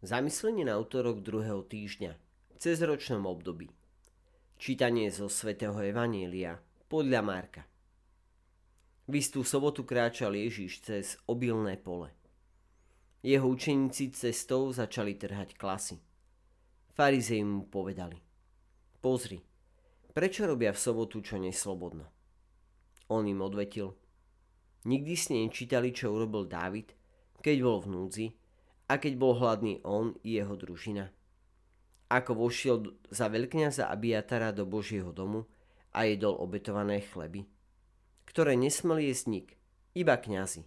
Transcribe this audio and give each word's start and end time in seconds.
Zamyslenie 0.00 0.64
na 0.64 0.80
útorok 0.80 1.20
druhého 1.20 1.60
týždňa 1.60 2.16
cezročnom 2.56 3.28
období. 3.28 3.68
Čítanie 4.56 5.12
zo 5.12 5.28
svätého 5.28 5.76
Evanielia 5.76 6.56
podľa 6.88 7.20
Marka. 7.20 7.68
V 9.04 9.20
istú 9.20 9.44
sobotu 9.44 9.84
kráčal 9.84 10.32
Ježiš 10.32 10.80
cez 10.80 11.20
obilné 11.28 11.76
pole. 11.76 12.16
Jeho 13.20 13.44
učeníci 13.44 14.16
cestou 14.16 14.72
začali 14.72 15.20
trhať 15.20 15.60
klasy. 15.60 16.00
Farizei 16.96 17.44
mu 17.44 17.68
povedali. 17.68 18.16
Pozri, 19.04 19.36
prečo 20.16 20.48
robia 20.48 20.72
v 20.72 20.80
sobotu 20.80 21.20
čo 21.20 21.36
neslobodno? 21.36 22.08
On 23.12 23.20
im 23.28 23.44
odvetil. 23.44 23.92
Nikdy 24.88 25.12
ste 25.12 25.44
nečítali, 25.44 25.92
čo 25.92 26.16
urobil 26.16 26.48
Dávid, 26.48 26.88
keď 27.44 27.56
bol 27.60 27.84
v 27.84 27.92
núdzi 27.92 28.39
a 28.90 28.98
keď 28.98 29.12
bol 29.14 29.38
hladný 29.38 29.78
on 29.86 30.18
i 30.26 30.42
jeho 30.42 30.58
družina. 30.58 31.14
Ako 32.10 32.34
vošiel 32.34 32.90
za 33.06 33.30
veľkňaza 33.30 33.86
Abiatara 33.86 34.50
do 34.50 34.66
Božieho 34.66 35.14
domu 35.14 35.46
a 35.94 36.10
jedol 36.10 36.34
obetované 36.42 36.98
chleby, 36.98 37.46
ktoré 38.26 38.58
nesmel 38.58 38.98
jesť 38.98 39.24
nik, 39.30 39.48
iba 39.94 40.18
kňazi, 40.18 40.66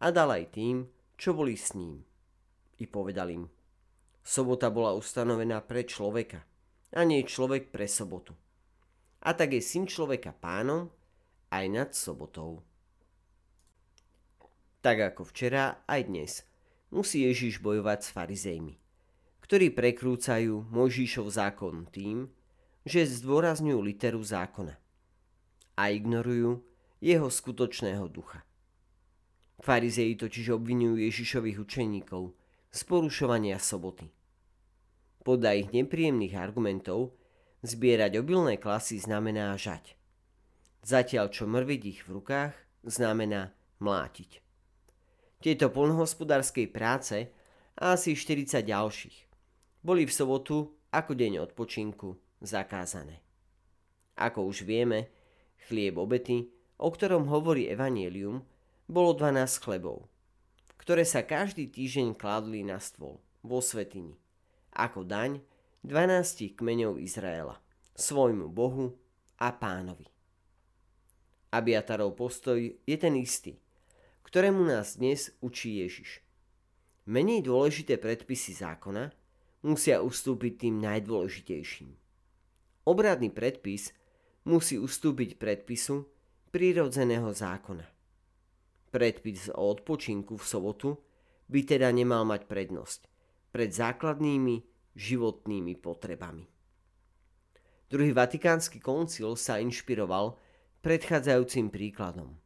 a 0.00 0.08
dal 0.08 0.32
aj 0.32 0.56
tým, 0.56 0.88
čo 1.20 1.36
boli 1.36 1.52
s 1.52 1.76
ním. 1.76 2.00
I 2.80 2.88
povedal 2.88 3.28
im, 3.28 3.44
sobota 4.24 4.72
bola 4.72 4.96
ustanovená 4.96 5.60
pre 5.60 5.84
človeka, 5.84 6.40
a 6.96 7.04
nie 7.04 7.28
človek 7.28 7.68
pre 7.68 7.84
sobotu. 7.84 8.32
A 9.20 9.36
tak 9.36 9.52
je 9.52 9.60
syn 9.60 9.84
človeka 9.84 10.32
pánom 10.32 10.88
aj 11.52 11.64
nad 11.68 11.92
sobotou. 11.92 12.64
Tak 14.80 15.12
ako 15.12 15.28
včera, 15.28 15.84
aj 15.84 16.08
dnes– 16.08 16.32
musí 16.90 17.22
Ježiš 17.26 17.62
bojovať 17.62 17.98
s 18.02 18.08
farizejmi, 18.10 18.74
ktorí 19.46 19.70
prekrúcajú 19.70 20.66
Mojžišov 20.70 21.26
zákon 21.30 21.86
tým, 21.90 22.26
že 22.82 23.06
zdôrazňujú 23.06 23.78
literu 23.78 24.22
zákona 24.22 24.74
a 25.78 25.82
ignorujú 25.90 26.60
jeho 26.98 27.28
skutočného 27.30 28.04
ducha. 28.10 28.42
Farizeji 29.60 30.16
totiž 30.16 30.56
obvinujú 30.56 30.98
Ježišových 30.98 31.58
učeníkov 31.60 32.32
z 32.72 32.80
porušovania 32.88 33.60
soboty. 33.60 34.08
Podľa 35.20 35.50
ich 35.60 35.68
nepríjemných 35.70 36.32
argumentov 36.32 37.12
zbierať 37.60 38.24
obilné 38.24 38.56
klasy 38.56 38.96
znamená 38.96 39.52
žať. 39.60 40.00
Zatiaľ 40.80 41.28
čo 41.28 41.44
mrviť 41.44 41.82
ich 41.84 42.00
v 42.08 42.16
rukách 42.16 42.56
znamená 42.88 43.52
mlátiť 43.84 44.49
tieto 45.40 45.72
polnohospodárskej 45.72 46.68
práce 46.68 47.32
a 47.80 47.96
asi 47.96 48.12
40 48.12 48.60
ďalších 48.60 49.16
boli 49.80 50.04
v 50.04 50.12
sobotu 50.12 50.76
ako 50.92 51.16
deň 51.16 51.40
odpočinku 51.48 52.12
zakázané. 52.44 53.24
Ako 54.20 54.44
už 54.44 54.68
vieme, 54.68 55.08
chlieb 55.64 55.96
obety, 55.96 56.52
o 56.76 56.92
ktorom 56.92 57.24
hovorí 57.32 57.72
Evangelium, 57.72 58.44
bolo 58.84 59.16
12 59.16 59.64
chlebov, 59.64 60.04
ktoré 60.76 61.08
sa 61.08 61.24
každý 61.24 61.72
týždeň 61.72 62.20
kladli 62.20 62.60
na 62.60 62.76
stôl 62.76 63.16
vo 63.40 63.64
svetini, 63.64 64.20
ako 64.76 65.08
daň 65.08 65.40
12 65.80 66.60
kmeňov 66.60 67.00
Izraela, 67.00 67.56
svojmu 67.96 68.52
Bohu 68.52 68.92
a 69.40 69.48
pánovi. 69.56 70.04
Abiatarov 71.48 72.12
postoj 72.12 72.60
je 72.60 72.96
ten 73.00 73.16
istý– 73.16 73.56
ktorému 74.24 74.64
nás 74.64 74.96
dnes 74.96 75.30
učí 75.44 75.84
Ježiš. 75.84 76.24
Menej 77.06 77.44
dôležité 77.44 78.00
predpisy 78.00 78.56
zákona 78.58 79.12
musia 79.66 80.00
ustúpiť 80.00 80.66
tým 80.66 80.80
najdôležitejším. 80.80 81.90
Obradný 82.88 83.28
predpis 83.28 83.92
musí 84.48 84.80
ustúpiť 84.80 85.36
predpisu 85.36 86.08
prírodzeného 86.48 87.28
zákona. 87.30 87.84
Predpis 88.90 89.52
o 89.52 89.62
odpočinku 89.70 90.34
v 90.34 90.44
sobotu 90.48 90.96
by 91.46 91.60
teda 91.62 91.92
nemal 91.92 92.24
mať 92.24 92.48
prednosť 92.48 93.00
pred 93.52 93.70
základnými 93.70 94.62
životnými 94.96 95.78
potrebami. 95.78 96.46
Druhý 97.90 98.14
vatikánsky 98.14 98.78
koncil 98.78 99.34
sa 99.34 99.58
inšpiroval 99.58 100.38
predchádzajúcim 100.80 101.68
príkladom, 101.68 102.38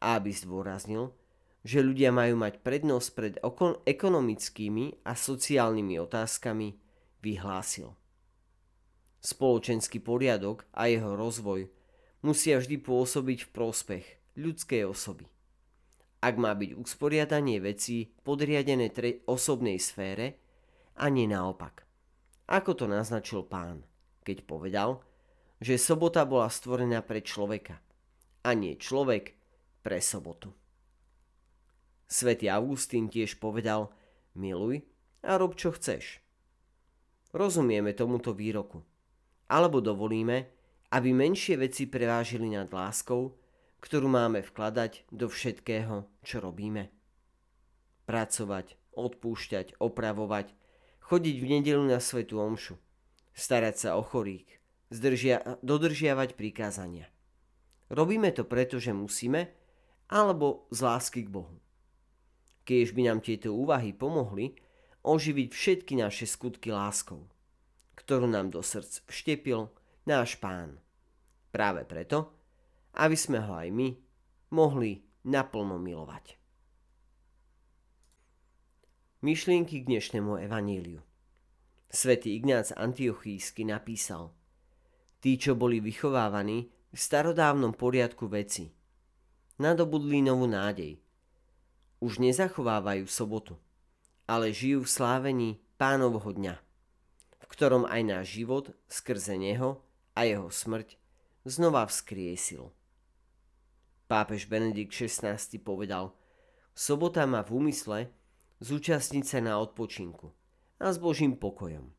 aby 0.00 0.32
zdôraznil, 0.32 1.12
že 1.60 1.84
ľudia 1.84 2.08
majú 2.08 2.40
mať 2.40 2.64
prednosť 2.64 3.08
pred 3.12 3.34
ekonomickými 3.84 5.04
a 5.04 5.12
sociálnymi 5.12 6.00
otázkami, 6.00 6.68
vyhlásil. 7.20 7.92
Spoločenský 9.20 10.00
poriadok 10.00 10.64
a 10.72 10.88
jeho 10.88 11.12
rozvoj 11.12 11.68
musia 12.24 12.56
vždy 12.56 12.80
pôsobiť 12.80 13.44
v 13.44 13.52
prospech 13.52 14.04
ľudskej 14.40 14.88
osoby. 14.88 15.28
Ak 16.24 16.36
má 16.40 16.52
byť 16.56 16.76
usporiadanie 16.76 17.60
vecí 17.60 18.12
podriadené 18.24 18.92
tre- 18.92 19.20
osobnej 19.28 19.76
sfére 19.80 20.40
a 20.96 21.08
nie 21.12 21.28
naopak. 21.28 21.84
Ako 22.48 22.76
to 22.76 22.84
naznačil 22.88 23.44
pán, 23.44 23.84
keď 24.24 24.44
povedal, 24.44 25.04
že 25.60 25.76
sobota 25.76 26.24
bola 26.24 26.48
stvorená 26.48 27.04
pre 27.04 27.20
človeka 27.20 27.80
a 28.44 28.56
nie 28.56 28.80
človek 28.80 29.39
pre 29.80 30.00
sobotu. 30.00 30.52
Svetý 32.10 32.50
Augustín 32.50 33.06
tiež 33.06 33.38
povedal, 33.38 33.94
miluj 34.34 34.82
a 35.22 35.38
rob 35.38 35.54
čo 35.54 35.70
chceš. 35.70 36.18
Rozumieme 37.30 37.94
tomuto 37.94 38.34
výroku. 38.34 38.82
Alebo 39.46 39.78
dovolíme, 39.78 40.50
aby 40.90 41.14
menšie 41.14 41.54
veci 41.54 41.86
prevážili 41.86 42.50
nad 42.50 42.66
láskou, 42.66 43.38
ktorú 43.78 44.10
máme 44.10 44.42
vkladať 44.42 45.06
do 45.14 45.30
všetkého, 45.30 46.06
čo 46.26 46.36
robíme. 46.42 46.90
Pracovať, 48.10 48.74
odpúšťať, 48.98 49.78
opravovať, 49.78 50.50
chodiť 51.06 51.36
v 51.38 51.46
nedelu 51.46 51.84
na 51.86 52.02
svetu 52.02 52.42
omšu, 52.42 52.74
starať 53.34 53.74
sa 53.78 53.90
o 53.94 54.02
chorých, 54.02 54.46
zdržia, 54.90 55.62
dodržiavať 55.62 56.34
prikázania. 56.34 57.06
Robíme 57.90 58.30
to 58.34 58.42
preto, 58.42 58.82
že 58.82 58.90
musíme, 58.90 59.50
alebo 60.10 60.66
z 60.74 60.78
lásky 60.82 61.24
k 61.24 61.32
Bohu 61.32 61.60
keď 62.70 62.94
by 62.94 63.02
nám 63.02 63.18
tieto 63.18 63.50
úvahy 63.50 63.90
pomohli 63.90 64.54
oživiť 65.02 65.48
všetky 65.50 65.98
naše 65.98 66.22
skutky 66.22 66.70
láskou, 66.70 67.26
ktorú 67.98 68.30
nám 68.30 68.54
do 68.54 68.62
srdc 68.62 69.02
vštepil 69.10 69.66
náš 70.06 70.38
pán. 70.38 70.78
Práve 71.50 71.82
preto, 71.82 72.30
aby 72.94 73.18
sme 73.18 73.42
ho 73.42 73.58
aj 73.58 73.74
my 73.74 73.88
mohli 74.54 75.02
naplno 75.26 75.82
milovať. 75.82 76.38
Myšlienky 79.26 79.82
k 79.82 79.88
dnešnému 79.90 80.38
evaníliu 80.46 81.02
Svetý 81.90 82.38
Ignác 82.38 82.70
Antiochísky 82.70 83.66
napísal 83.66 84.30
Tí, 85.18 85.36
čo 85.36 85.58
boli 85.58 85.82
vychovávaní 85.82 86.70
v 86.70 86.96
starodávnom 86.96 87.74
poriadku 87.74 88.30
veci, 88.30 88.70
nadobudli 89.60 90.24
novú 90.24 90.48
nádej– 90.48 90.96
už 92.00 92.16
nezachovávajú 92.18 93.04
sobotu, 93.04 93.60
ale 94.24 94.56
žijú 94.56 94.88
v 94.88 94.90
slávení 94.90 95.50
pánovho 95.76 96.32
dňa, 96.32 96.56
v 97.36 97.46
ktorom 97.46 97.84
aj 97.84 98.00
náš 98.08 98.26
život 98.40 98.72
skrze 98.88 99.36
neho 99.36 99.84
a 100.16 100.24
jeho 100.24 100.48
smrť 100.48 100.96
znova 101.44 101.84
vzkriesil. 101.84 102.72
Pápež 104.08 104.48
Benedikt 104.48 104.96
XVI 104.96 105.38
povedal, 105.60 106.16
sobota 106.72 107.28
má 107.28 107.44
v 107.44 107.62
úmysle 107.62 108.10
zúčastniť 108.64 109.24
sa 109.24 109.38
na 109.44 109.60
odpočinku 109.60 110.32
a 110.80 110.90
s 110.90 110.96
Božím 110.96 111.36
pokojom. 111.36 111.92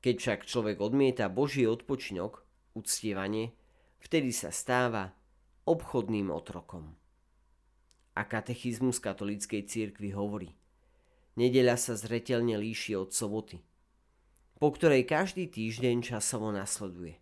Keď 0.00 0.14
však 0.16 0.40
človek 0.48 0.80
odmieta 0.80 1.28
Boží 1.28 1.68
odpočinok, 1.68 2.42
uctievanie, 2.72 3.52
vtedy 4.00 4.32
sa 4.32 4.48
stáva 4.48 5.17
obchodným 5.68 6.32
otrokom 6.32 6.96
a 8.18 8.26
katechizmus 8.26 8.98
katolíckej 8.98 9.62
cirkvi 9.70 10.10
hovorí. 10.10 10.50
Nedeľa 11.38 11.78
sa 11.78 11.94
zretelne 11.94 12.58
líši 12.58 12.98
od 12.98 13.14
soboty, 13.14 13.62
po 14.58 14.74
ktorej 14.74 15.06
každý 15.06 15.46
týždeň 15.46 16.02
časovo 16.02 16.50
nasleduje. 16.50 17.14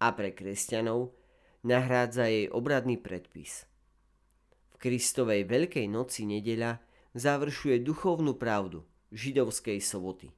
A 0.00 0.08
pre 0.16 0.32
kresťanov 0.32 1.12
nahrádza 1.60 2.32
jej 2.32 2.48
obradný 2.48 2.96
predpis. 2.96 3.68
V 4.72 4.80
Kristovej 4.80 5.44
Veľkej 5.44 5.84
noci 5.92 6.24
nedeľa 6.24 6.80
završuje 7.12 7.84
duchovnú 7.84 8.40
pravdu 8.40 8.88
židovskej 9.12 9.84
soboty 9.84 10.32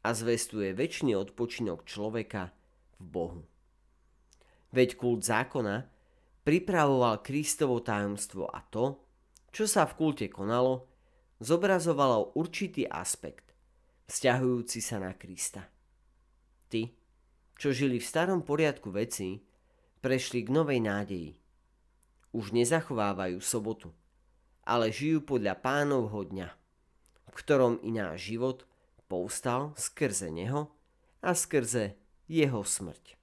a 0.00 0.16
zvestuje 0.16 0.72
väčší 0.72 1.12
odpočinok 1.12 1.84
človeka 1.84 2.56
v 2.96 3.04
Bohu. 3.04 3.42
Veď 4.72 4.96
kult 4.96 5.20
zákona 5.20 5.99
pripravoval 6.50 7.22
Kristovo 7.22 7.78
tajomstvo 7.78 8.50
a 8.50 8.58
to, 8.74 8.98
čo 9.54 9.70
sa 9.70 9.86
v 9.86 9.94
kulte 9.94 10.26
konalo, 10.26 10.90
zobrazovalo 11.38 12.34
určitý 12.34 12.90
aspekt, 12.90 13.54
vzťahujúci 14.10 14.82
sa 14.82 14.98
na 14.98 15.14
Krista. 15.14 15.70
Tí, 16.66 16.90
čo 17.54 17.70
žili 17.70 18.02
v 18.02 18.08
starom 18.10 18.42
poriadku 18.42 18.90
veci, 18.90 19.38
prešli 20.02 20.42
k 20.42 20.50
novej 20.50 20.82
nádeji. 20.82 21.38
Už 22.34 22.50
nezachovávajú 22.50 23.38
sobotu, 23.38 23.94
ale 24.66 24.90
žijú 24.90 25.22
podľa 25.22 25.54
pánovho 25.54 26.26
dňa, 26.26 26.50
v 27.30 27.34
ktorom 27.38 27.78
i 27.86 27.94
náš 27.94 28.26
život 28.26 28.66
povstal 29.06 29.70
skrze 29.78 30.34
neho 30.34 30.66
a 31.22 31.30
skrze 31.30 31.94
jeho 32.26 32.66
smrť. 32.66 33.19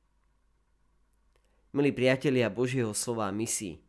Milí 1.75 1.91
priatelia 1.91 2.47
Božieho 2.47 2.95
slova 2.95 3.27
misií, 3.35 3.83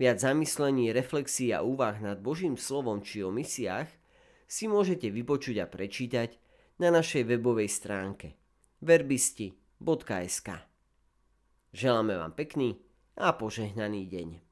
viac 0.00 0.24
zamyslení, 0.24 0.88
reflexí 0.88 1.52
a 1.52 1.60
úvah 1.60 2.00
nad 2.00 2.16
Božím 2.16 2.56
slovom 2.56 3.04
či 3.04 3.20
o 3.20 3.28
misiách 3.28 3.92
si 4.48 4.64
môžete 4.64 5.12
vypočuť 5.12 5.60
a 5.60 5.66
prečítať 5.68 6.40
na 6.80 6.88
našej 6.88 7.28
webovej 7.28 7.68
stránke 7.68 8.40
verbisti.sk. 8.80 10.48
Želáme 11.76 12.16
vám 12.16 12.32
pekný 12.32 12.80
a 13.20 13.36
požehnaný 13.36 14.08
deň. 14.08 14.49